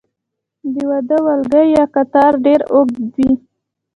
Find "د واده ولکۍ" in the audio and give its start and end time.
0.73-1.67